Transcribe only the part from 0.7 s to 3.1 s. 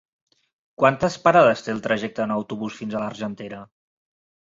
Quantes parades té el trajecte en autobús fins a